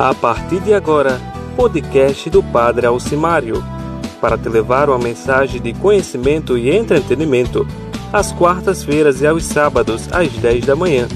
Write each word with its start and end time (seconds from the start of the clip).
A 0.00 0.14
partir 0.14 0.60
de 0.60 0.72
agora, 0.72 1.18
podcast 1.56 2.30
do 2.30 2.40
Padre 2.40 2.86
Alcimário, 2.86 3.56
para 4.20 4.38
te 4.38 4.48
levar 4.48 4.88
uma 4.88 4.96
mensagem 4.96 5.60
de 5.60 5.74
conhecimento 5.74 6.56
e 6.56 6.70
entretenimento, 6.70 7.66
às 8.12 8.30
quartas-feiras 8.30 9.20
e 9.22 9.26
aos 9.26 9.42
sábados, 9.42 10.08
às 10.12 10.30
10 10.38 10.66
da 10.66 10.76
manhã. 10.76 11.08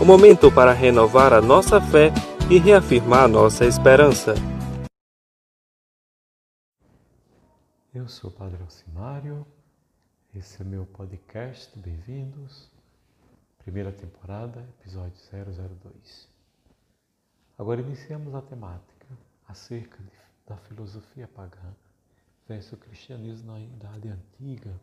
O 0.00 0.06
momento 0.06 0.50
para 0.50 0.72
renovar 0.72 1.34
a 1.34 1.42
nossa 1.42 1.78
fé 1.78 2.10
e 2.50 2.56
reafirmar 2.56 3.28
nossa 3.28 3.66
esperança. 3.66 4.32
Eu 7.94 8.08
sou 8.08 8.30
o 8.30 8.32
Padre 8.32 8.62
Alcimário, 8.62 9.46
esse 10.34 10.62
é 10.62 10.64
meu 10.64 10.86
podcast, 10.86 11.78
bem-vindos. 11.78 12.70
Primeira 13.58 13.92
temporada, 13.92 14.66
episódio 14.80 15.20
002. 15.30 16.31
Agora 17.58 17.82
iniciamos 17.82 18.34
a 18.34 18.40
temática 18.40 19.06
acerca 19.46 20.02
de, 20.02 20.10
da 20.46 20.56
filosofia 20.56 21.28
pagã 21.28 21.74
versus 22.48 22.72
o 22.72 22.76
cristianismo 22.78 23.52
na 23.52 23.60
Idade 23.60 24.08
Antiga. 24.08 24.80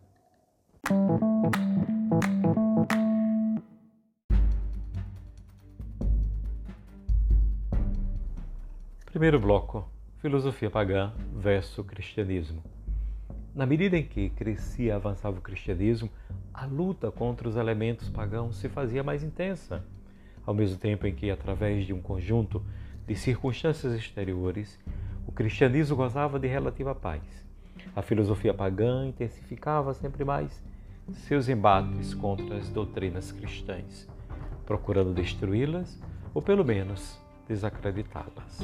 Primeiro 9.05 9.39
bloco: 9.39 9.89
filosofia 10.19 10.69
pagã 10.69 11.11
versus 11.33 11.83
cristianismo. 11.85 12.63
Na 13.55 13.65
medida 13.65 13.97
em 13.97 14.05
que 14.05 14.29
crescia 14.29 14.85
e 14.85 14.91
avançava 14.91 15.39
o 15.39 15.41
cristianismo, 15.41 16.09
a 16.53 16.65
luta 16.67 17.11
contra 17.11 17.49
os 17.49 17.55
elementos 17.55 18.09
pagãos 18.09 18.57
se 18.57 18.69
fazia 18.69 19.03
mais 19.03 19.23
intensa 19.23 19.83
ao 20.49 20.55
mesmo 20.55 20.79
tempo 20.79 21.05
em 21.05 21.13
que, 21.13 21.29
através 21.29 21.85
de 21.85 21.93
um 21.93 22.01
conjunto 22.01 22.59
de 23.05 23.15
circunstâncias 23.15 23.93
exteriores, 23.93 24.79
o 25.27 25.31
cristianismo 25.31 25.95
gozava 25.95 26.39
de 26.39 26.47
relativa 26.47 26.95
paz. 26.95 27.21
A 27.95 28.01
filosofia 28.01 28.51
pagã 28.51 29.05
intensificava 29.05 29.93
sempre 29.93 30.25
mais 30.25 30.59
seus 31.11 31.49
embates 31.49 32.15
contra 32.15 32.57
as 32.57 32.67
doutrinas 32.67 33.31
cristãs, 33.31 34.09
procurando 34.65 35.13
destruí-las 35.13 36.01
ou, 36.33 36.41
pelo 36.41 36.65
menos, 36.65 37.21
desacreditá-las. 37.47 38.57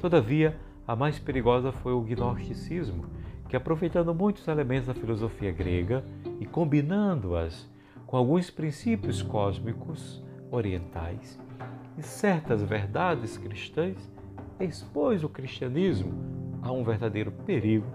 Todavia, 0.00 0.56
a 0.88 0.96
mais 0.96 1.18
perigosa 1.18 1.72
foi 1.72 1.92
o 1.92 2.00
gnosticismo, 2.00 3.04
que, 3.50 3.56
aproveitando 3.56 4.14
muitos 4.14 4.48
elementos 4.48 4.86
da 4.86 4.94
filosofia 4.94 5.52
grega 5.52 6.02
e 6.40 6.46
combinando-as 6.46 7.68
com 8.06 8.16
alguns 8.16 8.48
princípios 8.48 9.20
cósmicos, 9.20 10.23
orientais 10.54 11.38
e 11.98 12.02
certas 12.02 12.62
verdades 12.62 13.36
cristãs, 13.36 13.96
expôs 14.60 15.24
o 15.24 15.28
cristianismo 15.28 16.12
a 16.62 16.70
um 16.70 16.84
verdadeiro 16.84 17.32
perigo 17.44 17.86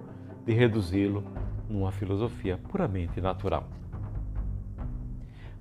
de 0.45 0.53
reduzi-lo 0.53 1.23
numa 1.69 1.91
filosofia 1.91 2.57
puramente 2.57 3.21
natural. 3.21 3.67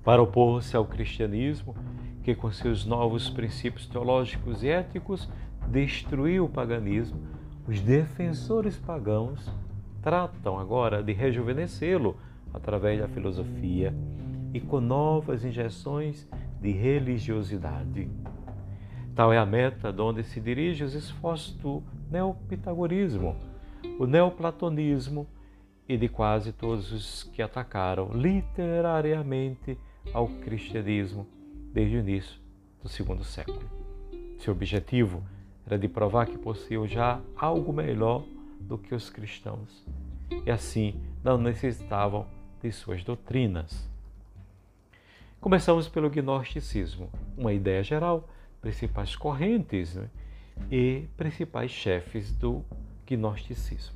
Para 0.03 0.21
opor-se 0.21 0.75
ao 0.75 0.85
cristianismo, 0.85 1.75
que 2.23 2.35
com 2.35 2.51
seus 2.51 2.85
novos 2.85 3.29
princípios 3.29 3.85
teológicos 3.87 4.63
e 4.63 4.67
éticos 4.67 5.29
destruiu 5.67 6.45
o 6.45 6.49
paganismo, 6.49 7.19
os 7.67 7.79
defensores 7.79 8.77
pagãos 8.77 9.49
tratam 10.01 10.59
agora 10.59 11.03
de 11.03 11.13
rejuvenescê-lo 11.13 12.17
através 12.53 12.99
da 12.99 13.07
filosofia 13.07 13.93
e 14.53 14.59
com 14.59 14.79
novas 14.79 15.45
injeções 15.45 16.27
de 16.61 16.71
religiosidade. 16.71 18.09
Tal 19.15 19.33
é 19.33 19.37
a 19.37 19.45
meta 19.45 19.91
de 19.91 20.01
onde 20.01 20.23
se 20.23 20.39
dirigem 20.39 20.85
os 20.85 20.93
esforços 20.93 21.53
do 21.55 21.83
neopitagorismo, 22.09 23.35
o 23.99 24.05
neoplatonismo 24.05 25.27
e 25.87 25.97
de 25.97 26.07
quase 26.07 26.51
todos 26.53 26.91
os 26.91 27.23
que 27.23 27.41
atacaram 27.41 28.11
literariamente 28.13 29.77
ao 30.13 30.27
cristianismo 30.27 31.27
desde 31.73 31.97
o 31.97 31.99
início 31.99 32.39
do 32.81 32.87
segundo 32.87 33.23
século. 33.23 33.61
Seu 34.37 34.53
objetivo 34.53 35.23
era 35.65 35.77
de 35.77 35.87
provar 35.87 36.27
que 36.27 36.37
possuíam 36.37 36.87
já 36.87 37.19
algo 37.35 37.73
melhor 37.73 38.23
do 38.59 38.77
que 38.77 38.95
os 38.95 39.09
cristãos 39.09 39.85
e 40.45 40.51
assim 40.51 40.95
não 41.23 41.37
necessitavam 41.37 42.25
de 42.61 42.71
suas 42.71 43.03
doutrinas. 43.03 43.89
Começamos 45.41 45.87
pelo 45.87 46.09
gnosticismo, 46.09 47.09
uma 47.37 47.53
ideia 47.53 47.81
geral, 47.81 48.27
principais 48.59 49.15
correntes 49.15 49.95
né, 49.95 50.09
e 50.69 51.05
principais 51.15 51.71
chefes 51.71 52.33
do 52.33 52.61
gnosticismo. 53.07 53.95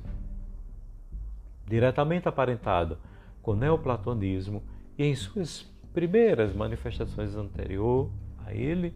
Diretamente 1.66 2.26
aparentado 2.26 2.96
com 3.42 3.50
o 3.50 3.56
neoplatonismo 3.56 4.62
e 4.96 5.04
em 5.04 5.14
suas 5.14 5.70
primeiras 5.92 6.54
manifestações 6.54 7.36
anterior 7.36 8.08
a 8.46 8.54
ele, 8.54 8.94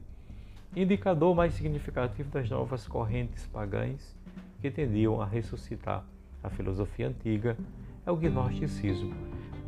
indicador 0.74 1.34
mais 1.34 1.52
significativo 1.52 2.30
das 2.30 2.48
novas 2.48 2.88
correntes 2.88 3.46
pagãs 3.46 4.16
que 4.62 4.70
tendiam 4.70 5.20
a 5.20 5.26
ressuscitar 5.26 6.02
a 6.42 6.48
filosofia 6.48 7.08
antiga 7.08 7.58
é 8.06 8.10
o 8.10 8.16
gnosticismo, 8.16 9.12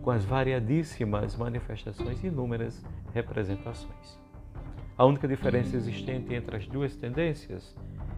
com 0.02 0.10
as 0.10 0.24
variadíssimas 0.24 1.36
manifestações 1.36 2.22
e 2.24 2.28
inúmeras 2.28 2.82
representações. 3.12 4.18
A 4.96 5.04
única 5.04 5.28
diferença 5.28 5.76
existente 5.76 6.34
entre 6.34 6.56
as 6.56 6.66
duas 6.66 6.94
tendências 6.96 7.74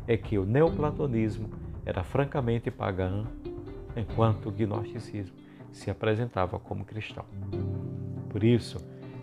é 0.07 0.17
que 0.17 0.39
o 0.39 0.45
neoplatonismo 0.45 1.51
era 1.85 2.03
francamente 2.03 2.71
pagão, 2.71 3.27
enquanto 3.97 4.49
o 4.49 4.53
gnosticismo 4.53 5.37
se 5.73 5.91
apresentava 5.91 6.59
como 6.59 6.85
cristão. 6.85 7.25
Por 8.29 8.43
isso, 8.43 8.79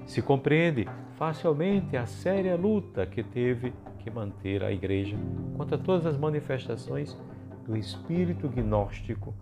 se 0.05 0.21
compreende 0.21 0.87
facilmente 1.15 1.97
a 1.97 2.05
séria 2.05 2.55
luta 2.55 3.05
que 3.05 3.23
teve 3.23 3.73
que 3.99 4.09
manter 4.09 4.63
a 4.63 4.71
Igreja 4.71 5.17
contra 5.57 5.77
todas 5.77 6.05
as 6.05 6.17
manifestações 6.17 7.17
do 7.65 7.75
espírito 7.75 8.47
gnóstico, 8.47 9.33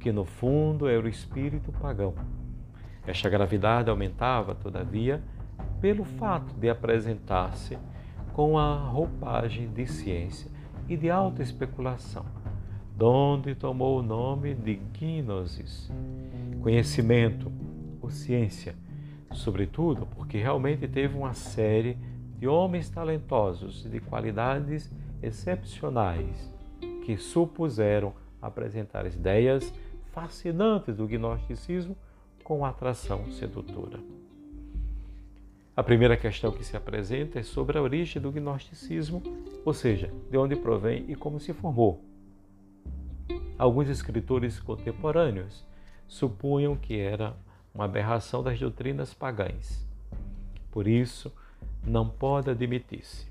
que 0.00 0.10
no 0.10 0.24
fundo 0.24 0.88
era 0.88 1.04
o 1.04 1.08
espírito 1.08 1.70
pagão 1.72 2.14
esta 3.06 3.28
gravidade 3.28 3.88
aumentava, 3.88 4.54
todavia, 4.54 5.22
pelo 5.80 6.04
fato 6.04 6.54
de 6.54 6.68
apresentar-se 6.68 7.78
com 8.32 8.58
a 8.58 8.76
roupagem 8.76 9.68
de 9.68 9.86
ciência 9.86 10.50
e 10.88 10.96
de 10.96 11.10
alta 11.10 11.42
especulação, 11.42 12.26
donde 12.96 13.54
tomou 13.54 13.98
o 13.98 14.02
nome 14.02 14.54
de 14.54 14.74
gnosis, 14.74 15.90
conhecimento 16.62 17.50
ou 18.02 18.10
ciência, 18.10 18.74
sobretudo 19.32 20.06
porque 20.06 20.38
realmente 20.38 20.86
teve 20.88 21.16
uma 21.16 21.34
série 21.34 21.96
de 22.38 22.46
homens 22.46 22.90
talentosos 22.90 23.84
e 23.86 23.88
de 23.88 24.00
qualidades 24.00 24.90
excepcionais 25.22 26.52
que 27.04 27.16
supuseram 27.16 28.12
apresentar 28.42 29.06
ideias 29.06 29.72
fascinantes 30.12 30.96
do 30.96 31.06
gnosticismo 31.06 31.96
com 32.46 32.64
atração 32.64 33.28
sedutora. 33.32 33.98
A 35.76 35.82
primeira 35.82 36.16
questão 36.16 36.52
que 36.52 36.62
se 36.62 36.76
apresenta 36.76 37.40
é 37.40 37.42
sobre 37.42 37.76
a 37.76 37.82
origem 37.82 38.22
do 38.22 38.30
gnosticismo, 38.30 39.20
ou 39.64 39.74
seja, 39.74 40.12
de 40.30 40.38
onde 40.38 40.54
provém 40.54 41.04
e 41.08 41.16
como 41.16 41.40
se 41.40 41.52
formou. 41.52 42.04
Alguns 43.58 43.88
escritores 43.88 44.60
contemporâneos 44.60 45.66
supunham 46.06 46.76
que 46.76 46.96
era 46.96 47.36
uma 47.74 47.86
aberração 47.86 48.44
das 48.44 48.60
doutrinas 48.60 49.12
pagãs. 49.12 49.84
Por 50.70 50.86
isso, 50.86 51.32
não 51.84 52.08
pode 52.08 52.48
admitir-se. 52.48 53.26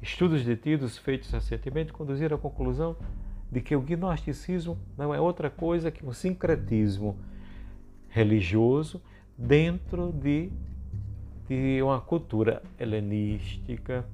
Estudos 0.00 0.42
detidos 0.42 0.96
feitos 0.96 1.30
recentemente 1.30 1.92
conduziram 1.92 2.38
à 2.38 2.40
conclusão 2.40 2.96
de 3.52 3.60
que 3.60 3.76
o 3.76 3.82
gnosticismo 3.82 4.78
não 4.96 5.14
é 5.14 5.20
outra 5.20 5.50
coisa 5.50 5.90
que 5.90 6.06
um 6.06 6.14
sincretismo 6.14 7.14
religioso 8.18 9.00
dentro 9.36 10.10
de, 10.12 10.50
de 11.48 11.80
uma 11.82 12.00
cultura 12.00 12.62
helenística. 12.78 14.04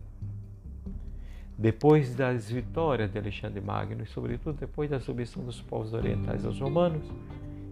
Depois 1.56 2.14
das 2.14 2.50
vitórias 2.50 3.10
de 3.10 3.18
Alexandre 3.18 3.60
Magno 3.62 4.02
e, 4.02 4.06
sobretudo, 4.06 4.58
depois 4.58 4.90
da 4.90 5.00
submissão 5.00 5.42
dos 5.42 5.60
povos 5.62 5.94
orientais 5.94 6.44
aos 6.44 6.60
romanos, 6.60 7.02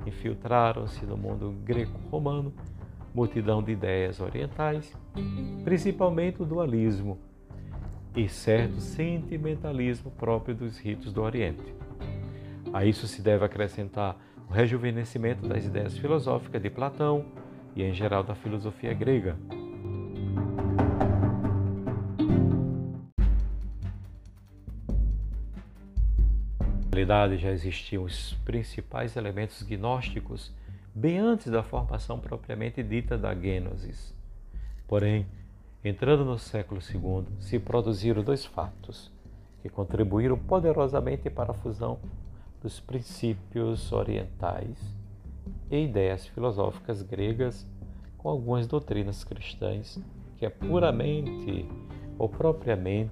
infiltraram-se 0.07 1.05
no 1.05 1.17
mundo 1.17 1.55
greco-romano 1.65 2.53
multidão 3.15 3.63
de 3.63 3.73
ideias 3.73 4.19
orientais, 4.19 4.91
principalmente 5.65 6.41
o 6.41 6.47
dualismo 6.47 7.19
e 8.17 8.27
certo 8.27 8.81
sentimentalismo 8.81 10.11
próprio 10.13 10.55
dos 10.55 10.79
ritos 10.79 11.13
do 11.13 11.21
Oriente. 11.21 11.75
A 12.73 12.87
isso 12.87 13.07
se 13.07 13.21
deve 13.21 13.45
acrescentar 13.45 14.17
o 14.53 14.55
rejuvenescimento 14.55 15.49
das 15.49 15.65
ideias 15.65 15.97
filosóficas 15.97 16.61
de 16.61 16.69
Platão 16.69 17.25
e, 17.75 17.83
em 17.83 17.95
geral, 17.95 18.23
da 18.23 18.35
filosofia 18.35 18.93
grega. 18.93 19.35
Na 26.85 26.91
realidade, 26.93 27.39
já 27.39 27.51
existiam 27.51 28.05
os 28.05 28.35
principais 28.45 29.17
elementos 29.17 29.63
gnósticos 29.63 30.53
bem 30.95 31.19
antes 31.19 31.51
da 31.51 31.63
formação 31.63 32.21
propriamente 32.21 32.83
dita 32.83 33.17
da 33.17 33.35
Gênesis. 33.35 34.15
Porém, 34.87 35.27
entrando 35.83 36.27
no 36.27 36.39
século 36.39 36.83
II, 36.83 37.25
se 37.41 37.59
produziram 37.59 38.23
dois 38.23 38.45
fatos 38.45 39.11
que 39.63 39.71
contribuíram 39.71 40.37
poderosamente 40.37 41.31
para 41.31 41.53
a 41.53 41.55
fusão 41.55 41.99
dos 42.63 42.79
princípios 42.79 43.91
orientais 43.93 44.79
e 45.71 45.85
ideias 45.85 46.27
filosóficas 46.27 47.03
gregas 47.03 47.67
com 48.17 48.29
algumas 48.29 48.67
doutrinas 48.67 49.25
cristãs, 49.25 50.01
que 50.39 50.47
é 50.47 50.51
puramente 50.51 51.69
ou 52.17 52.29
propriamente 52.29 53.11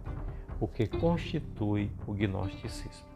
o 0.61 0.69
que 0.69 0.87
constitui 0.87 1.91
o 2.07 2.13
gnosticismo. 2.13 3.09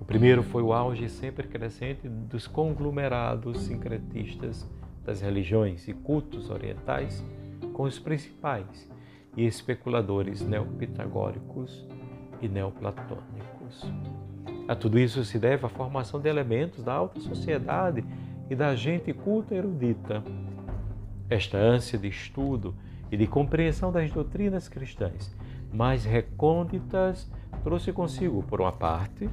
O 0.00 0.04
primeiro 0.04 0.42
foi 0.42 0.62
o 0.62 0.72
auge 0.72 1.08
sempre 1.08 1.48
crescente 1.48 2.08
dos 2.08 2.46
conglomerados 2.46 3.60
sincretistas 3.62 4.68
das 5.04 5.20
religiões 5.20 5.88
e 5.88 5.94
cultos 5.94 6.50
orientais 6.50 7.24
com 7.72 7.84
os 7.84 7.98
principais 7.98 8.88
e 9.36 9.44
especuladores 9.44 10.40
neopitagóricos 10.42 11.86
e 12.40 12.48
neoplatônicos. 12.48 13.90
A 14.68 14.74
tudo 14.74 14.98
isso 14.98 15.24
se 15.24 15.38
deve 15.38 15.64
a 15.64 15.68
formação 15.68 16.20
de 16.20 16.28
elementos 16.28 16.82
da 16.82 16.92
alta 16.92 17.20
sociedade 17.20 18.04
e 18.50 18.54
da 18.54 18.74
gente 18.74 19.12
culta 19.12 19.54
erudita. 19.54 20.22
Esta 21.30 21.56
ânsia 21.56 21.96
de 21.98 22.08
estudo 22.08 22.74
e 23.10 23.16
de 23.16 23.26
compreensão 23.26 23.92
das 23.92 24.10
doutrinas 24.10 24.68
cristãs 24.68 25.34
mais 25.72 26.04
recônditas 26.04 27.30
trouxe 27.62 27.92
consigo, 27.92 28.42
por 28.42 28.60
uma 28.60 28.72
parte, 28.72 29.28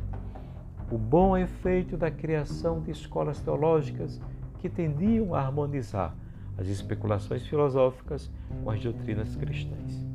o 0.91 0.97
bom 0.97 1.35
efeito 1.37 1.97
da 1.97 2.11
criação 2.11 2.81
de 2.81 2.91
escolas 2.91 3.39
teológicas 3.39 4.21
que 4.59 4.69
tendiam 4.69 5.33
a 5.33 5.39
harmonizar 5.39 6.15
as 6.57 6.67
especulações 6.67 7.45
filosóficas 7.47 8.31
com 8.63 8.69
as 8.69 8.81
doutrinas 8.81 9.35
cristãs. 9.35 10.05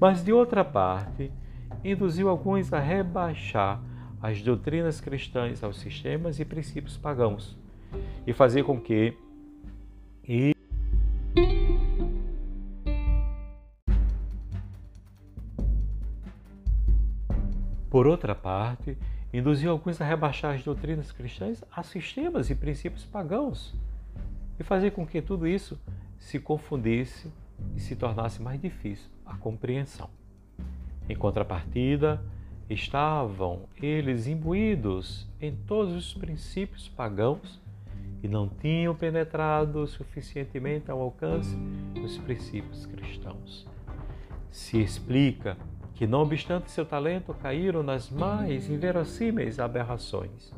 Mas, 0.00 0.24
de 0.24 0.32
outra 0.32 0.64
parte, 0.64 1.30
induziu 1.84 2.28
alguns 2.28 2.72
a 2.72 2.78
rebaixar 2.78 3.82
as 4.20 4.42
doutrinas 4.42 5.00
cristãs 5.00 5.62
aos 5.62 5.78
sistemas 5.78 6.40
e 6.40 6.44
princípios 6.44 6.96
pagãos 6.96 7.56
e 8.26 8.32
fazer 8.32 8.64
com 8.64 8.80
que 8.80 9.16
e 10.28 10.52
Por 17.90 18.06
outra 18.06 18.34
parte, 18.34 18.98
induziu 19.32 19.70
alguns 19.70 20.00
a 20.00 20.04
rebaixar 20.04 20.54
as 20.54 20.62
doutrinas 20.62 21.10
cristãs 21.10 21.64
a 21.72 21.82
sistemas 21.82 22.50
e 22.50 22.54
princípios 22.54 23.04
pagãos 23.04 23.74
e 24.60 24.62
fazer 24.62 24.90
com 24.90 25.06
que 25.06 25.22
tudo 25.22 25.46
isso 25.46 25.78
se 26.18 26.38
confundisse 26.38 27.32
e 27.74 27.80
se 27.80 27.96
tornasse 27.96 28.42
mais 28.42 28.60
difícil 28.60 29.08
a 29.24 29.36
compreensão. 29.36 30.10
Em 31.08 31.16
contrapartida, 31.16 32.20
estavam 32.68 33.62
eles 33.80 34.26
imbuídos 34.26 35.26
em 35.40 35.54
todos 35.54 35.94
os 35.94 36.14
princípios 36.14 36.88
pagãos 36.88 37.60
e 38.22 38.28
não 38.28 38.48
tinham 38.48 38.94
penetrado 38.94 39.86
suficientemente 39.86 40.90
ao 40.90 41.00
alcance 41.00 41.56
dos 41.94 42.18
princípios 42.18 42.84
cristãos. 42.86 43.66
Se 44.50 44.80
explica 44.80 45.56
que, 45.94 46.06
não 46.06 46.22
obstante 46.22 46.70
seu 46.70 46.84
talento, 46.84 47.34
caíram 47.34 47.82
nas 47.82 48.10
mais 48.10 48.68
inverossímeis 48.68 49.58
aberrações, 49.58 50.52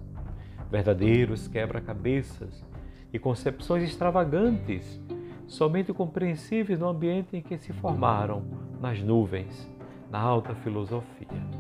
verdadeiros 0.71 1.49
quebra-cabeças 1.49 2.65
e 3.13 3.19
concepções 3.19 3.83
extravagantes, 3.83 5.01
somente 5.47 5.93
compreensíveis 5.93 6.79
no 6.79 6.89
ambiente 6.89 7.37
em 7.37 7.43
que 7.43 7.59
se 7.59 7.73
formaram, 7.73 8.43
nas 8.81 9.01
nuvens, 9.01 9.69
na 10.11 10.21
alta 10.21 10.55
filosofia. 10.55 11.60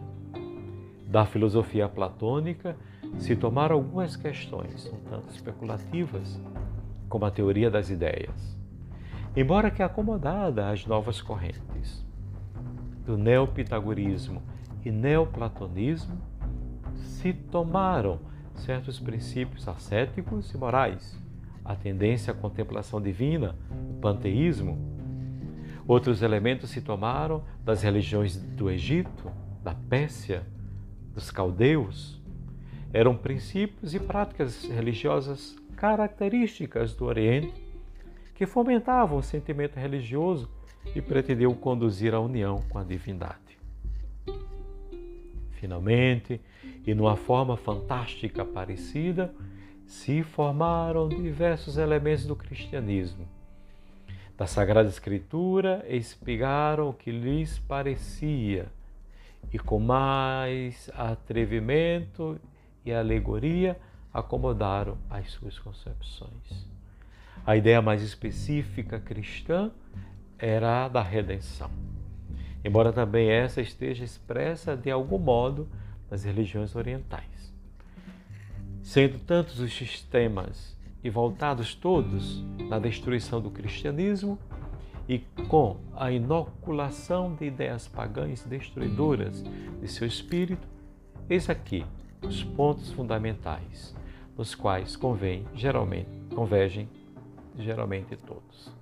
Da 1.10 1.26
filosofia 1.26 1.88
platônica 1.88 2.76
se 3.18 3.34
tomaram 3.34 3.74
algumas 3.74 4.14
questões, 4.14 4.86
um 4.92 5.00
tanto 5.10 5.28
especulativas, 5.34 6.40
como 7.08 7.24
a 7.24 7.32
teoria 7.32 7.68
das 7.68 7.90
ideias, 7.90 8.56
embora 9.34 9.72
que 9.72 9.82
acomodada 9.82 10.70
às 10.70 10.86
novas 10.86 11.20
correntes. 11.20 12.06
Do 13.04 13.18
neopitagorismo 13.18 14.40
e 14.84 14.92
neoplatonismo 14.92 16.16
se 16.94 17.32
tomaram 17.32 18.20
certos 18.54 19.00
princípios 19.00 19.66
ascéticos 19.66 20.52
e 20.52 20.56
morais, 20.56 21.20
a 21.64 21.74
tendência 21.74 22.32
à 22.32 22.36
contemplação 22.36 23.02
divina, 23.02 23.56
o 23.90 23.94
panteísmo. 23.94 24.78
Outros 25.88 26.22
elementos 26.22 26.70
se 26.70 26.80
tomaram 26.80 27.42
das 27.64 27.82
religiões 27.82 28.36
do 28.36 28.70
Egito, 28.70 29.28
da 29.64 29.74
Pérsia, 29.74 30.46
dos 31.20 31.30
caldeus. 31.30 32.18
Eram 32.92 33.14
princípios 33.14 33.94
e 33.94 34.00
práticas 34.00 34.64
religiosas 34.64 35.54
características 35.76 36.94
do 36.94 37.04
Oriente 37.04 37.62
que 38.34 38.46
fomentavam 38.46 39.18
o 39.18 39.22
sentimento 39.22 39.78
religioso 39.78 40.50
e 40.96 41.02
pretendiam 41.02 41.52
conduzir 41.54 42.14
à 42.14 42.20
união 42.20 42.62
com 42.70 42.78
a 42.78 42.82
divindade. 42.82 43.58
Finalmente, 45.50 46.40
e 46.86 46.94
numa 46.94 47.16
forma 47.16 47.54
fantástica 47.54 48.42
parecida, 48.42 49.32
se 49.86 50.22
formaram 50.22 51.06
diversos 51.06 51.76
elementos 51.76 52.24
do 52.24 52.34
cristianismo. 52.34 53.28
Da 54.38 54.46
Sagrada 54.46 54.88
Escritura 54.88 55.84
espigaram 55.86 56.88
o 56.88 56.94
que 56.94 57.10
lhes 57.10 57.58
parecia 57.58 58.68
e 59.52 59.58
com 59.58 59.78
mais 59.78 60.90
atrevimento 60.94 62.40
e 62.84 62.92
alegoria 62.92 63.78
acomodaram 64.12 64.98
as 65.08 65.30
suas 65.30 65.58
concepções. 65.58 66.68
A 67.46 67.56
ideia 67.56 67.80
mais 67.80 68.02
específica 68.02 69.00
cristã 69.00 69.70
era 70.38 70.84
a 70.84 70.88
da 70.88 71.02
redenção, 71.02 71.70
embora 72.64 72.92
também 72.92 73.30
essa 73.30 73.60
esteja 73.60 74.04
expressa 74.04 74.76
de 74.76 74.90
algum 74.90 75.18
modo 75.18 75.68
nas 76.10 76.24
religiões 76.24 76.74
orientais. 76.74 77.54
Sendo 78.82 79.18
tantos 79.20 79.60
os 79.60 79.72
sistemas 79.74 80.76
e 81.02 81.08
voltados 81.08 81.74
todos 81.74 82.42
na 82.68 82.78
destruição 82.78 83.40
do 83.40 83.50
cristianismo 83.50 84.38
e 85.10 85.18
com 85.48 85.76
a 85.96 86.12
inoculação 86.12 87.34
de 87.34 87.46
ideias 87.46 87.88
pagãs 87.88 88.44
destruidoras 88.44 89.42
de 89.80 89.88
seu 89.88 90.06
espírito, 90.06 90.68
eis 91.28 91.50
aqui 91.50 91.84
os 92.24 92.44
pontos 92.44 92.92
fundamentais, 92.92 93.92
nos 94.38 94.54
quais 94.54 94.94
convém 94.94 95.44
geralmente 95.52 96.08
convergem 96.32 96.88
geralmente 97.58 98.14
todos. 98.14 98.72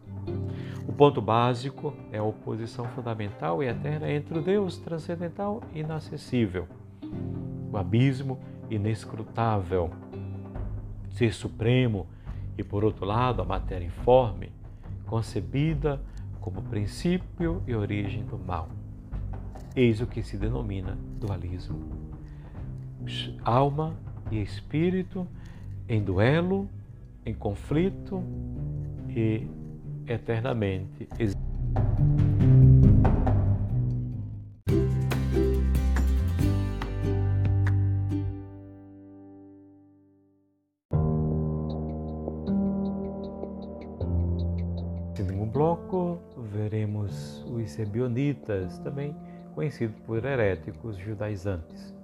O 0.87 0.92
ponto 0.92 1.23
básico 1.23 1.94
é 2.12 2.18
a 2.18 2.23
oposição 2.23 2.85
fundamental 2.88 3.62
e 3.62 3.66
eterna 3.66 4.12
entre 4.12 4.38
o 4.38 4.42
Deus 4.42 4.76
transcendental 4.76 5.62
e 5.73 5.80
inacessível, 5.80 6.68
o 7.73 7.76
abismo 7.78 8.38
inescrutável, 8.68 9.90
ser 11.08 11.32
supremo, 11.32 12.06
e 12.58 12.62
por 12.62 12.85
outro 12.85 13.06
lado, 13.06 13.40
a 13.40 13.47
matéria 13.47 13.87
informe, 13.87 14.52
concebida 15.06 15.99
como 16.50 16.62
princípio 16.62 17.62
e 17.67 17.75
origem 17.75 18.25
do 18.25 18.38
mal. 18.38 18.71
Eis 19.76 20.00
o 20.00 20.07
que 20.07 20.23
se 20.23 20.38
denomina 20.38 20.97
dualismo. 21.21 21.78
Alma 23.45 23.95
e 24.31 24.40
espírito 24.40 25.26
em 25.87 26.02
duelo, 26.02 26.69
em 27.25 27.35
conflito 27.35 28.23
e 29.11 29.47
eternamente. 30.07 31.07
Bloco, 45.22 46.18
veremos 46.52 47.44
os 47.46 47.70
Sebionitas, 47.70 48.78
também 48.78 49.14
conhecidos 49.54 49.98
por 50.00 50.25
heréticos 50.25 50.96
judaizantes. 50.96 51.94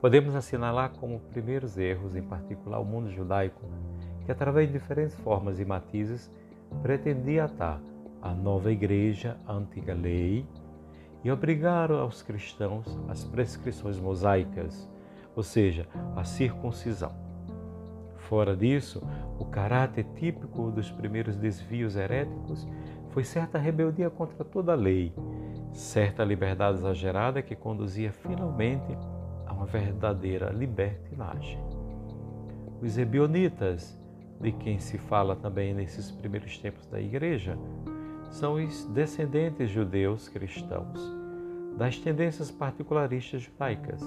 Podemos 0.00 0.34
assinalar 0.34 0.90
como 0.98 1.20
primeiros 1.20 1.76
erros, 1.78 2.16
em 2.16 2.22
particular 2.22 2.80
o 2.80 2.84
mundo 2.84 3.10
judaico, 3.10 3.60
que 4.24 4.32
através 4.32 4.68
de 4.68 4.78
diferentes 4.78 5.14
formas 5.16 5.60
e 5.60 5.64
matizes 5.64 6.30
pretendia 6.82 7.44
atar 7.44 7.80
a 8.22 8.32
nova 8.32 8.72
igreja 8.72 9.36
à 9.46 9.52
antiga 9.52 9.94
lei 9.94 10.46
e 11.22 11.30
obrigar 11.30 11.90
aos 11.90 12.22
cristãos 12.22 12.98
às 13.08 13.24
prescrições 13.24 13.98
mosaicas, 13.98 14.88
ou 15.36 15.42
seja, 15.42 15.86
a 16.16 16.24
circuncisão. 16.24 17.29
Fora 18.30 18.56
disso, 18.56 19.02
o 19.40 19.44
caráter 19.44 20.06
típico 20.14 20.70
dos 20.70 20.88
primeiros 20.88 21.36
desvios 21.36 21.96
heréticos 21.96 22.64
foi 23.08 23.24
certa 23.24 23.58
rebeldia 23.58 24.08
contra 24.08 24.44
toda 24.44 24.70
a 24.70 24.76
lei, 24.76 25.12
certa 25.72 26.22
liberdade 26.22 26.78
exagerada 26.78 27.42
que 27.42 27.56
conduzia 27.56 28.12
finalmente 28.12 28.96
a 29.44 29.52
uma 29.52 29.66
verdadeira 29.66 30.50
libertinagem. 30.50 31.58
Os 32.80 32.96
ebionitas, 32.96 34.00
de 34.40 34.52
quem 34.52 34.78
se 34.78 34.96
fala 34.96 35.34
também 35.34 35.74
nesses 35.74 36.12
primeiros 36.12 36.56
tempos 36.56 36.86
da 36.86 37.00
igreja, 37.00 37.58
são 38.30 38.64
os 38.64 38.86
descendentes 38.86 39.68
judeus 39.68 40.28
cristãos 40.28 41.00
das 41.76 41.98
tendências 41.98 42.48
particularistas 42.48 43.42
judaicas. 43.42 44.00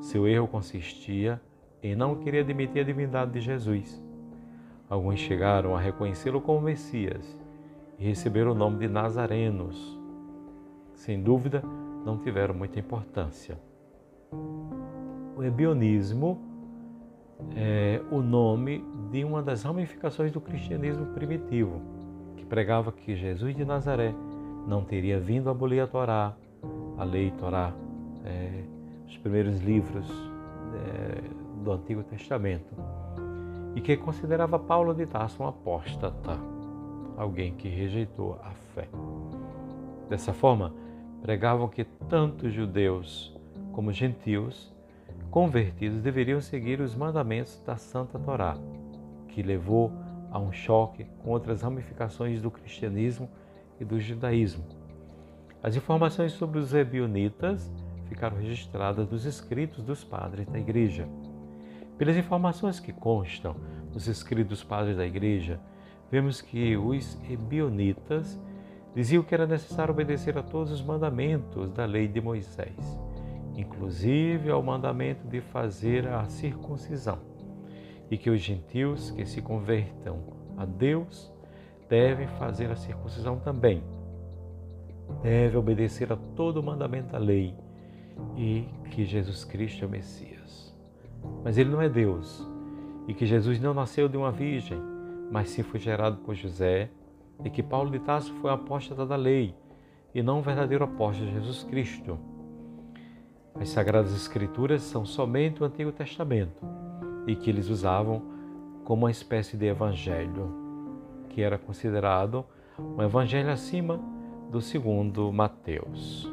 Seu 0.00 0.26
erro 0.26 0.48
consistia 0.48 1.38
em 1.82 1.94
não 1.94 2.16
querer 2.16 2.40
admitir 2.40 2.82
a 2.82 2.84
divindade 2.84 3.32
de 3.32 3.40
Jesus. 3.40 4.02
Alguns 4.88 5.20
chegaram 5.20 5.76
a 5.76 5.80
reconhecê-lo 5.80 6.40
como 6.40 6.60
Messias 6.60 7.38
e 7.98 8.04
receberam 8.04 8.52
o 8.52 8.54
nome 8.54 8.78
de 8.78 8.88
Nazarenos. 8.88 9.98
Sem 10.94 11.22
dúvida, 11.22 11.62
não 12.04 12.18
tiveram 12.18 12.54
muita 12.54 12.78
importância. 12.78 13.58
O 15.36 15.42
ebionismo 15.42 16.38
é 17.56 18.00
o 18.10 18.20
nome 18.20 18.84
de 19.10 19.24
uma 19.24 19.42
das 19.42 19.62
ramificações 19.62 20.32
do 20.32 20.40
cristianismo 20.40 21.06
primitivo, 21.06 21.80
que 22.36 22.44
pregava 22.44 22.92
que 22.92 23.14
Jesus 23.14 23.54
de 23.54 23.64
Nazaré 23.64 24.14
não 24.66 24.84
teria 24.84 25.18
vindo 25.18 25.48
abolir 25.48 25.80
a 25.80 25.86
Torá, 25.86 26.34
a 26.98 27.04
lei 27.04 27.30
Torá, 27.32 27.72
é, 28.24 28.64
os 29.06 29.16
primeiros 29.18 29.60
livros 29.60 30.06
é, 30.74 31.39
do 31.60 31.72
Antigo 31.72 32.02
Testamento, 32.02 32.74
e 33.74 33.80
que 33.80 33.96
considerava 33.96 34.58
Paulo 34.58 34.92
de 34.94 35.06
Tarso 35.06 35.42
um 35.42 35.46
apóstata, 35.46 36.38
alguém 37.16 37.54
que 37.54 37.68
rejeitou 37.68 38.38
a 38.42 38.50
fé. 38.74 38.88
Dessa 40.08 40.32
forma, 40.32 40.72
pregavam 41.22 41.68
que 41.68 41.84
tanto 41.84 42.50
judeus 42.50 43.36
como 43.72 43.92
gentios 43.92 44.72
convertidos 45.30 46.02
deveriam 46.02 46.40
seguir 46.40 46.80
os 46.80 46.94
mandamentos 46.94 47.62
da 47.64 47.76
Santa 47.76 48.18
Torá, 48.18 48.56
que 49.28 49.42
levou 49.42 49.92
a 50.30 50.38
um 50.38 50.52
choque 50.52 51.04
com 51.22 51.30
outras 51.30 51.62
ramificações 51.62 52.42
do 52.42 52.50
cristianismo 52.50 53.28
e 53.78 53.84
do 53.84 54.00
judaísmo. 54.00 54.64
As 55.62 55.76
informações 55.76 56.32
sobre 56.32 56.58
os 56.58 56.74
ebionitas 56.74 57.70
ficaram 58.06 58.36
registradas 58.36 59.08
nos 59.08 59.24
escritos 59.24 59.84
dos 59.84 60.02
padres 60.02 60.48
da 60.48 60.58
igreja. 60.58 61.06
Pelas 62.00 62.16
informações 62.16 62.80
que 62.80 62.94
constam 62.94 63.54
nos 63.92 64.08
escritos 64.08 64.64
padres 64.64 64.96
da 64.96 65.04
igreja, 65.04 65.60
vemos 66.10 66.40
que 66.40 66.74
os 66.74 67.20
ebionitas 67.30 68.40
diziam 68.94 69.22
que 69.22 69.34
era 69.34 69.46
necessário 69.46 69.92
obedecer 69.92 70.38
a 70.38 70.42
todos 70.42 70.72
os 70.72 70.80
mandamentos 70.80 71.70
da 71.72 71.84
lei 71.84 72.08
de 72.08 72.18
Moisés, 72.18 72.74
inclusive 73.54 74.48
ao 74.50 74.62
mandamento 74.62 75.28
de 75.28 75.42
fazer 75.42 76.08
a 76.08 76.24
circuncisão, 76.24 77.18
e 78.10 78.16
que 78.16 78.30
os 78.30 78.40
gentios 78.40 79.10
que 79.10 79.26
se 79.26 79.42
convertam 79.42 80.20
a 80.56 80.64
Deus 80.64 81.30
devem 81.86 82.28
fazer 82.28 82.70
a 82.70 82.76
circuncisão 82.76 83.38
também 83.38 83.84
deve 85.22 85.58
obedecer 85.58 86.10
a 86.10 86.16
todo 86.16 86.60
o 86.60 86.62
mandamento 86.62 87.12
da 87.12 87.18
lei 87.18 87.54
e 88.38 88.66
que 88.90 89.04
Jesus 89.04 89.44
Cristo 89.44 89.84
é 89.84 89.86
o 89.86 89.90
Messias. 89.90 90.40
Mas 91.44 91.58
ele 91.58 91.70
não 91.70 91.80
é 91.80 91.88
Deus 91.88 92.46
e 93.06 93.14
que 93.14 93.26
Jesus 93.26 93.60
não 93.60 93.74
nasceu 93.74 94.08
de 94.08 94.16
uma 94.16 94.30
virgem, 94.30 94.78
mas 95.30 95.50
sim 95.50 95.62
foi 95.62 95.80
gerado 95.80 96.18
por 96.18 96.34
José 96.34 96.90
e 97.44 97.50
que 97.50 97.62
Paulo 97.62 97.90
de 97.90 97.98
Tarso 97.98 98.32
foi 98.34 98.50
apóstolo 98.50 99.06
da 99.06 99.16
lei 99.16 99.54
e 100.14 100.22
não 100.22 100.38
um 100.38 100.42
verdadeiro 100.42 100.84
apóstolo 100.84 101.28
de 101.28 101.34
Jesus 101.34 101.64
Cristo. 101.64 102.18
As 103.54 103.68
Sagradas 103.68 104.14
Escrituras 104.14 104.82
são 104.82 105.04
somente 105.04 105.62
o 105.62 105.66
Antigo 105.66 105.92
Testamento 105.92 106.64
e 107.26 107.34
que 107.34 107.50
eles 107.50 107.68
usavam 107.68 108.22
como 108.84 109.04
uma 109.04 109.10
espécie 109.10 109.56
de 109.56 109.66
evangelho, 109.66 110.52
que 111.28 111.42
era 111.42 111.58
considerado 111.58 112.44
um 112.78 113.02
evangelho 113.02 113.50
acima 113.50 114.00
do 114.50 114.60
segundo 114.60 115.32
Mateus. 115.32 116.30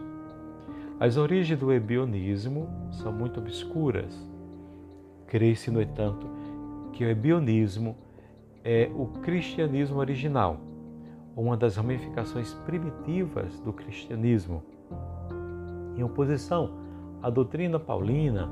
As 0.99 1.17
origens 1.17 1.59
do 1.59 1.71
ebionismo 1.71 2.67
são 2.91 3.11
muito 3.11 3.39
obscuras. 3.39 4.26
Crê-se, 5.27 5.69
no 5.69 5.81
entanto, 5.81 6.27
que 6.93 7.03
o 7.03 7.09
ebionismo 7.09 7.95
é 8.63 8.89
o 8.95 9.07
cristianismo 9.21 9.99
original, 9.99 10.57
uma 11.35 11.55
das 11.55 11.75
ramificações 11.75 12.53
primitivas 12.65 13.59
do 13.59 13.71
cristianismo. 13.71 14.63
Em 15.95 16.03
oposição 16.03 16.71
à 17.21 17.29
doutrina 17.29 17.79
paulina, 17.79 18.49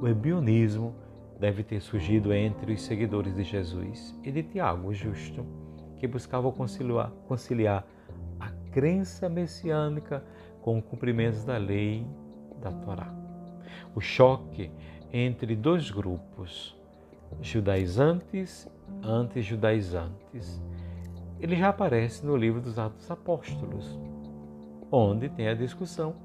o 0.00 0.08
ebionismo 0.08 0.94
deve 1.38 1.62
ter 1.62 1.80
surgido 1.80 2.32
entre 2.32 2.72
os 2.72 2.82
seguidores 2.82 3.34
de 3.34 3.42
Jesus 3.42 4.18
e 4.22 4.30
de 4.30 4.42
Tiago, 4.42 4.88
o 4.88 4.94
justo, 4.94 5.44
que 5.98 6.06
buscavam 6.06 6.50
conciliar, 6.52 7.10
conciliar 7.28 7.84
crença 8.74 9.28
messiânica 9.28 10.24
com 10.60 10.76
o 10.76 10.82
cumprimento 10.82 11.46
da 11.46 11.56
lei 11.56 12.04
da 12.60 12.72
Torá. 12.72 13.14
O 13.94 14.00
choque 14.00 14.68
entre 15.16 15.54
dois 15.54 15.92
grupos, 15.92 16.76
judaizantes 17.40 18.68
e 18.88 19.06
anti-judaizantes, 19.06 20.60
ele 21.38 21.54
já 21.54 21.68
aparece 21.68 22.26
no 22.26 22.36
livro 22.36 22.60
dos 22.60 22.80
Atos 22.80 23.08
Apóstolos, 23.08 23.96
onde 24.90 25.28
tem 25.28 25.46
a 25.46 25.54
discussão 25.54 26.16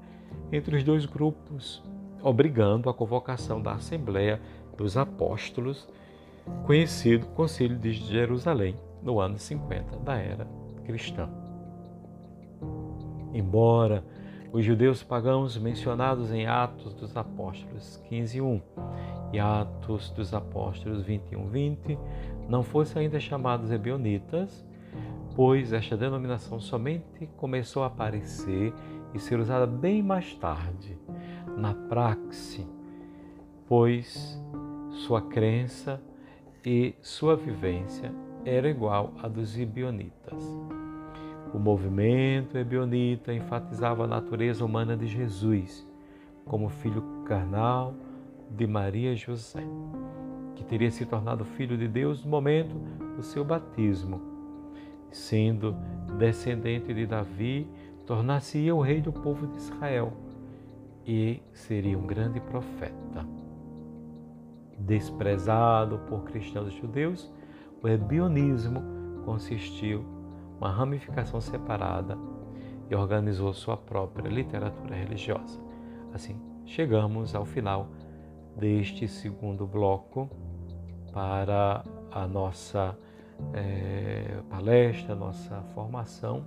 entre 0.50 0.76
os 0.76 0.82
dois 0.82 1.06
grupos, 1.06 1.80
obrigando 2.20 2.90
a 2.90 2.94
convocação 2.94 3.62
da 3.62 3.74
Assembleia 3.74 4.42
dos 4.76 4.96
Apóstolos, 4.96 5.88
conhecido 6.66 7.26
Concílio 7.26 7.78
de 7.78 7.92
Jerusalém, 7.92 8.74
no 9.04 9.20
ano 9.20 9.38
50 9.38 9.98
da 9.98 10.16
era 10.16 10.48
cristã. 10.84 11.30
Embora 13.32 14.04
os 14.52 14.64
judeus 14.64 15.02
pagãos 15.02 15.56
mencionados 15.56 16.32
em 16.32 16.46
Atos 16.46 16.92
dos 16.94 17.16
Apóstolos 17.16 18.02
15:1 18.08 18.60
e 19.32 19.38
Atos 19.38 20.10
dos 20.10 20.34
Apóstolos 20.34 21.04
21:20 21.04 21.96
não 22.48 22.62
fossem 22.62 23.02
ainda 23.02 23.20
chamados 23.20 23.70
ebionitas, 23.70 24.66
pois 25.36 25.72
esta 25.72 25.96
denominação 25.96 26.58
somente 26.58 27.28
começou 27.36 27.84
a 27.84 27.86
aparecer 27.86 28.74
e 29.14 29.18
ser 29.20 29.38
usada 29.38 29.66
bem 29.66 30.02
mais 30.02 30.34
tarde, 30.34 30.98
na 31.56 31.74
praxe, 31.74 32.66
pois 33.68 34.40
sua 34.90 35.22
crença 35.22 36.02
e 36.66 36.94
sua 37.00 37.36
vivência 37.36 38.12
era 38.44 38.68
igual 38.68 39.12
à 39.22 39.28
dos 39.28 39.58
ebionitas. 39.58 40.42
O 41.52 41.58
movimento 41.58 42.56
ebionita 42.56 43.32
enfatizava 43.32 44.04
a 44.04 44.06
natureza 44.06 44.64
humana 44.64 44.96
de 44.96 45.06
Jesus 45.06 45.86
como 46.44 46.68
filho 46.68 47.02
carnal 47.24 47.94
de 48.50 48.66
Maria 48.66 49.12
e 49.12 49.16
José, 49.16 49.62
que 50.54 50.64
teria 50.64 50.90
se 50.90 51.06
tornado 51.06 51.44
filho 51.44 51.76
de 51.76 51.86
Deus 51.86 52.24
no 52.24 52.30
momento 52.30 52.74
do 53.16 53.22
seu 53.22 53.44
batismo. 53.44 54.20
Sendo 55.10 55.76
descendente 56.18 56.92
de 56.92 57.06
Davi, 57.06 57.68
tornar-se-ia 58.06 58.74
o 58.74 58.80
rei 58.80 59.00
do 59.00 59.12
povo 59.12 59.46
de 59.46 59.56
Israel 59.56 60.12
e 61.06 61.40
seria 61.52 61.98
um 61.98 62.06
grande 62.06 62.40
profeta. 62.40 63.26
Desprezado 64.78 65.98
por 66.08 66.24
cristãos 66.24 66.72
judeus, 66.72 67.32
o 67.82 67.88
ebionismo 67.88 68.82
consistiu 69.24 70.04
uma 70.60 70.70
ramificação 70.70 71.40
separada 71.40 72.18
e 72.90 72.94
organizou 72.94 73.54
sua 73.54 73.76
própria 73.76 74.28
literatura 74.28 74.94
religiosa. 74.94 75.58
Assim, 76.12 76.38
chegamos 76.66 77.34
ao 77.34 77.46
final 77.46 77.88
deste 78.56 79.08
segundo 79.08 79.66
bloco 79.66 80.28
para 81.12 81.82
a 82.10 82.26
nossa 82.26 82.96
é, 83.54 84.42
palestra, 84.50 85.14
nossa 85.14 85.62
formação. 85.74 86.44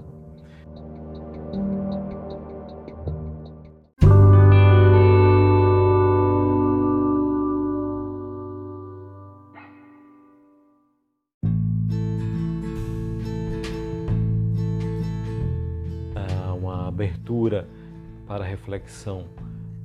Abertura 17.33 17.67
para 18.27 18.45
reflexão 18.45 19.25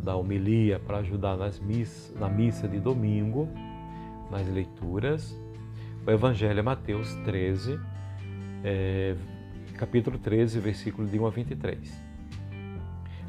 da 0.03 0.15
homilia 0.15 0.79
para 0.79 0.99
ajudar 0.99 1.37
nas 1.37 1.59
miss, 1.59 2.15
na 2.19 2.29
missa 2.29 2.69
de 2.69 2.79
domingo, 2.79 3.49
nas 4.31 4.47
leituras. 4.49 5.37
O 6.07 6.11
Evangelho 6.11 6.59
é 6.59 6.63
Mateus 6.63 7.15
13, 7.25 7.81
é, 8.63 9.17
capítulo 9.75 10.19
13, 10.19 10.61
versículo 10.61 11.09
de 11.09 11.19
1 11.19 11.27
a 11.27 11.31
23. 11.31 12.05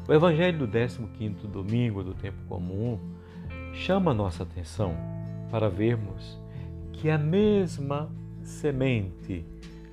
O 0.08 0.12
Evangelho 0.12 0.66
do 0.66 0.66
15 0.66 1.46
domingo 1.46 2.02
do 2.02 2.14
tempo 2.14 2.38
comum 2.48 2.98
chama 3.72 4.14
nossa 4.14 4.42
atenção 4.42 4.94
para 5.50 5.68
vermos 5.68 6.38
que 6.92 7.10
a 7.10 7.18
mesma 7.18 8.10
semente 8.42 9.44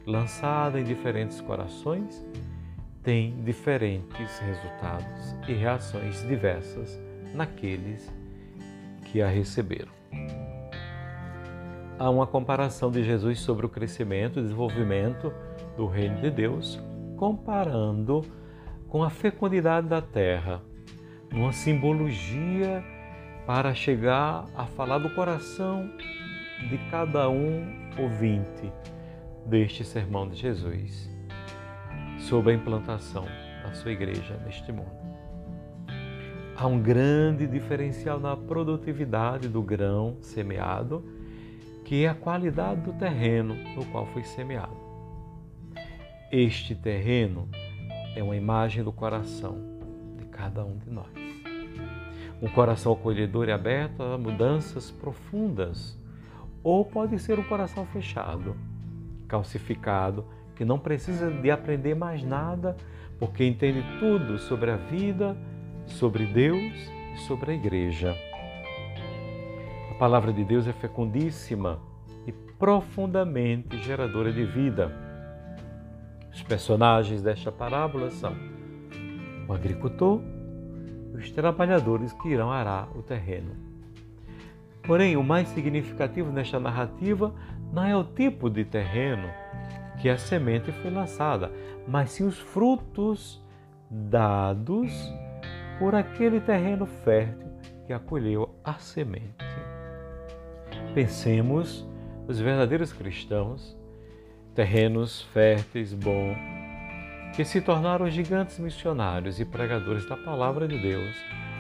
lançada 0.06 0.80
em 0.80 0.84
diferentes 0.84 1.42
corações 1.42 2.26
tem 3.08 3.42
diferentes 3.42 4.38
resultados 4.40 5.34
e 5.48 5.54
reações 5.54 6.28
diversas 6.28 7.00
naqueles 7.34 8.14
que 9.06 9.22
a 9.22 9.30
receberam. 9.30 9.94
Há 11.98 12.10
uma 12.10 12.28
comparação 12.28 12.92
de 12.92 13.06
Jesus 13.06 13.40
sobre 13.40 13.66
o 13.66 13.70
crescimento 13.70 14.40
e 14.40 14.42
desenvolvimento 14.42 15.32
do 15.78 15.88
reino 15.88 16.20
de 16.20 16.30
Deus, 16.30 16.84
comparando 17.16 18.26
com 18.90 19.02
a 19.02 19.10
fecundidade 19.10 19.88
da 19.88 20.02
terra, 20.02 20.62
numa 21.32 21.54
simbologia 21.54 22.84
para 23.46 23.74
chegar 23.74 24.44
a 24.54 24.66
falar 24.66 24.98
do 24.98 25.10
coração 25.12 25.90
de 26.70 26.78
cada 26.92 27.30
um 27.30 27.74
ouvinte 27.98 28.70
deste 29.46 29.86
sermão 29.86 30.28
de 30.28 30.36
Jesus 30.36 31.17
sobre 32.20 32.52
a 32.52 32.56
implantação 32.56 33.26
da 33.64 33.74
sua 33.74 33.92
igreja 33.92 34.40
neste 34.46 34.72
mundo. 34.72 34.92
Há 36.56 36.66
um 36.66 36.82
grande 36.82 37.46
diferencial 37.46 38.20
na 38.20 38.36
produtividade 38.36 39.48
do 39.48 39.62
grão 39.62 40.18
semeado, 40.22 41.06
que 41.86 42.04
é 42.04 42.10
a 42.10 42.16
qualidade 42.16 42.82
do 42.82 42.94
terreno 42.94 43.56
no 43.76 43.86
qual 43.86 44.08
foi 44.08 44.24
semeado. 44.24 44.76
Este 46.32 46.74
terreno 46.74 47.48
é 48.16 48.24
uma 48.24 48.36
imagem 48.36 48.84
do 48.84 48.92
coração 48.92 49.58
de 50.18 50.26
cada 50.26 50.66
um 50.66 50.78
de 50.78 50.90
nós. 50.90 51.08
Um 52.42 52.48
coração 52.48 52.92
acolhedor 52.92 53.48
e 53.48 53.52
aberto 53.52 54.02
a 54.02 54.18
mudanças 54.18 54.90
profundas, 54.90 55.98
ou 56.64 56.84
pode 56.84 57.18
ser 57.20 57.40
um 57.40 57.44
coração 57.44 57.86
fechado, 57.86 58.56
calcificado, 59.28 60.26
que 60.58 60.66
não 60.66 60.80
precisa 60.80 61.30
de 61.30 61.52
aprender 61.52 61.96
mais 61.96 62.24
nada, 62.24 62.76
porque 63.20 63.46
entende 63.46 63.84
tudo 64.00 64.38
sobre 64.40 64.72
a 64.72 64.76
vida, 64.76 65.38
sobre 65.86 66.26
Deus 66.26 66.74
e 67.16 67.20
sobre 67.28 67.52
a 67.52 67.54
igreja. 67.54 68.16
A 69.92 69.94
palavra 69.96 70.34
de 70.34 70.44
Deus 70.44 70.68
é 70.68 70.74
fecundíssima 70.74 71.80
e 72.26 72.32
profundamente 72.32 73.78
geradora 73.78 74.32
de 74.32 74.46
vida 74.46 75.08
os 76.38 76.44
personagens 76.44 77.24
desta 77.24 77.52
parábola 77.52 78.12
são 78.12 78.32
o 79.48 79.54
agricultor 79.54 80.22
e 81.12 81.18
os 81.18 81.32
trabalhadores 81.32 82.14
que 82.14 82.30
irão 82.30 82.52
arar 82.52 82.96
o 82.96 83.02
terreno. 83.02 83.56
Porém, 84.84 85.18
o 85.18 85.24
mais 85.24 85.48
significativo 85.48 86.32
nesta 86.32 86.60
narrativa 86.60 87.34
não 87.74 87.84
é 87.84 87.98
o 87.98 88.04
tipo 88.04 88.52
de 88.52 88.64
terreno 88.64 89.28
que 90.00 90.10
a 90.10 90.18
semente 90.18 90.72
foi 90.72 90.92
lançada, 90.92 91.52
mas 91.88 92.12
sim 92.12 92.24
os 92.24 92.38
frutos 92.38 93.44
dados 93.90 94.92
por 95.80 95.96
aquele 95.96 96.40
terreno 96.40 96.86
fértil 96.86 97.48
que 97.86 97.94
acolheu 97.94 98.56
a 98.64 98.74
semente. 98.74 99.46
Pensemos 100.94 101.88
os 102.28 102.40
verdadeiros 102.40 102.92
cristãos 102.92 103.78
terrenos 104.58 105.22
férteis, 105.34 105.94
bons, 105.94 106.36
que 107.36 107.46
se 107.46 107.62
tornaram 107.62 108.10
gigantes 108.10 108.58
missionários 108.58 109.40
e 109.40 109.46
pregadores 109.46 110.10
da 110.10 110.18
palavra 110.18 110.68
de 110.68 110.80
Deus, 110.80 111.16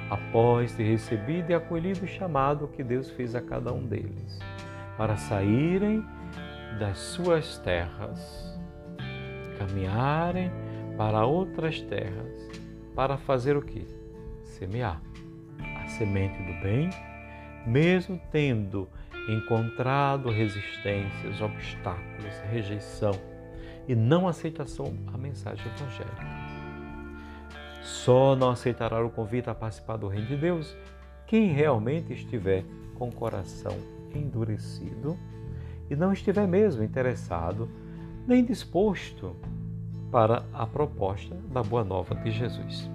após 0.09 0.73
ter 0.73 0.83
recebido 0.83 1.51
e 1.51 1.53
acolhido 1.53 2.05
o 2.05 2.07
chamado 2.07 2.67
que 2.69 2.83
Deus 2.83 3.11
fez 3.11 3.35
a 3.35 3.41
cada 3.41 3.71
um 3.71 3.85
deles, 3.85 4.39
para 4.97 5.15
saírem 5.15 6.03
das 6.79 6.97
suas 6.97 7.57
terras, 7.59 8.59
caminharem 9.57 10.51
para 10.97 11.25
outras 11.25 11.81
terras, 11.81 12.49
para 12.95 13.17
fazer 13.17 13.55
o 13.55 13.61
que? 13.61 13.85
Semear 14.43 15.01
a 15.83 15.87
semente 15.87 16.37
do 16.43 16.61
bem, 16.61 16.89
mesmo 17.65 18.19
tendo 18.31 18.89
encontrado 19.27 20.29
resistências, 20.29 21.41
obstáculos, 21.41 22.39
rejeição 22.49 23.11
e 23.87 23.95
não 23.95 24.27
aceitação 24.27 24.97
à 25.13 25.17
mensagem 25.17 25.65
evangélica. 25.65 26.25
Só 27.81 28.35
não 28.35 28.49
aceitará 28.49 29.03
o 29.03 29.09
convite 29.09 29.49
a 29.49 29.55
participar 29.55 29.97
do 29.97 30.07
reino 30.07 30.27
de 30.27 30.37
Deus 30.37 30.75
quem 31.25 31.51
realmente 31.51 32.13
estiver 32.13 32.63
com 32.95 33.09
o 33.09 33.13
coração 33.13 33.77
endurecido 34.13 35.17
e 35.89 35.95
não 35.95 36.11
estiver 36.11 36.47
mesmo 36.47 36.83
interessado 36.83 37.69
nem 38.27 38.43
disposto 38.43 39.35
para 40.11 40.43
a 40.53 40.65
proposta 40.65 41.35
da 41.51 41.63
boa 41.63 41.83
nova 41.83 42.15
de 42.15 42.31
Jesus. 42.31 42.89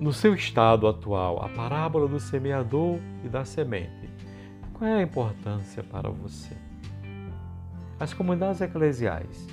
No 0.00 0.12
seu 0.12 0.34
estado 0.34 0.86
atual, 0.86 1.42
a 1.44 1.48
parábola 1.48 2.06
do 2.06 2.20
semeador 2.20 2.98
e 3.24 3.28
da 3.28 3.44
semente, 3.44 4.08
qual 4.72 4.88
é 4.88 4.94
a 4.94 5.02
importância 5.02 5.82
para 5.82 6.08
você? 6.08 6.56
As 7.98 8.14
comunidades 8.14 8.60
eclesiais 8.60 9.48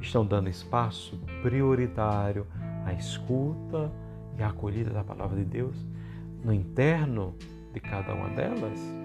estão 0.00 0.26
dando 0.26 0.50
espaço 0.50 1.18
prioritário 1.42 2.46
à 2.84 2.92
escuta 2.92 3.90
e 4.38 4.42
à 4.42 4.48
acolhida 4.48 4.90
da 4.90 5.02
palavra 5.02 5.36
de 5.36 5.44
Deus 5.44 5.76
no 6.44 6.52
interno 6.52 7.34
de 7.72 7.80
cada 7.80 8.14
uma 8.14 8.28
delas? 8.28 8.95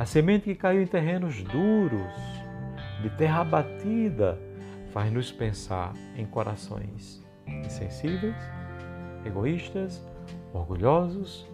A 0.00 0.06
semente 0.06 0.44
que 0.44 0.54
caiu 0.54 0.80
em 0.80 0.86
terrenos 0.86 1.42
duros, 1.42 2.14
de 3.02 3.10
terra 3.18 3.44
batida, 3.44 4.38
faz-nos 4.94 5.30
pensar 5.30 5.92
em 6.16 6.24
corações 6.24 7.22
insensíveis 7.46 8.34
egoístas, 9.26 10.02
orgulhosos, 10.54 11.46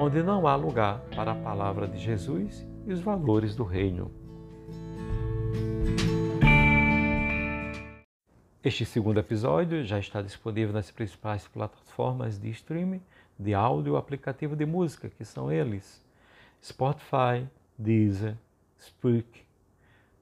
onde 0.00 0.22
não 0.22 0.46
há 0.46 0.56
lugar 0.56 1.00
para 1.14 1.32
a 1.32 1.34
palavra 1.34 1.86
de 1.86 1.98
Jesus 1.98 2.66
e 2.86 2.94
os 2.94 3.02
valores 3.02 3.54
do 3.54 3.62
reino. 3.62 4.10
Este 8.64 8.86
segundo 8.86 9.20
episódio 9.20 9.84
já 9.84 9.98
está 9.98 10.22
disponível 10.22 10.72
nas 10.72 10.90
principais 10.90 11.46
plataformas 11.46 12.38
de 12.38 12.48
streaming 12.48 13.02
de 13.38 13.52
áudio 13.52 13.98
aplicativo 13.98 14.56
de 14.56 14.64
música, 14.64 15.10
que 15.10 15.26
são 15.26 15.52
eles: 15.52 16.02
Spotify, 16.62 17.46
Deezer, 17.78 18.36
Spreak, 18.78 19.26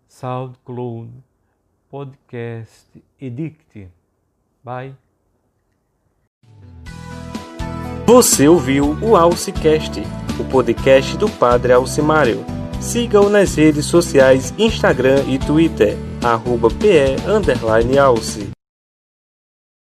SoundCloud, 0.09 1.11
Podcast 1.91 2.87
Edict. 3.21 3.89
Bye! 4.63 4.95
Você 8.07 8.47
ouviu 8.49 8.97
o 9.03 9.17
Alcicast, 9.17 10.03
o 10.39 10.45
podcast 10.51 11.17
do 11.17 11.29
Padre 11.29 11.73
Alcimário. 11.73 12.45
Siga-o 12.81 13.31
nas 13.31 13.55
redes 13.55 13.87
sociais 13.87 14.53
Instagram 14.59 15.25
e 15.27 15.39
Twitter, 15.39 15.97
arroba 16.23 16.69
PE 16.69 17.17
Alce. 17.99 18.51